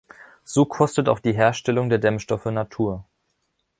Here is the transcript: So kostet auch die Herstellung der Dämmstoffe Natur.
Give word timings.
So 0.43 0.65
kostet 0.65 1.07
auch 1.07 1.19
die 1.19 1.31
Herstellung 1.35 1.89
der 1.89 1.99
Dämmstoffe 1.99 2.45
Natur. 2.45 3.05